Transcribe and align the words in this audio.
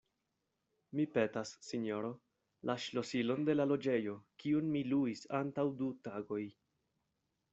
Mi 0.99 1.03
petas, 1.17 1.51
sinjoro, 1.65 2.09
la 2.69 2.75
ŝlosilon 2.87 3.45
de 3.49 3.57
la 3.59 3.67
loĝejo, 3.73 4.15
kiun 4.43 4.73
mi 4.77 4.83
luis 4.93 5.23
antaŭ 5.41 5.67
du 5.83 5.91
tagoj. 6.09 6.41